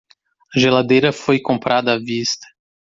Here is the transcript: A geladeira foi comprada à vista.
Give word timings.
A 0.55 0.59
geladeira 0.59 1.13
foi 1.13 1.39
comprada 1.39 1.93
à 1.93 1.99
vista. 1.99 2.47